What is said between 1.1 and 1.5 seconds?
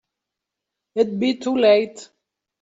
be